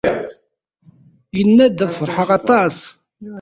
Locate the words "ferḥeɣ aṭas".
1.97-2.77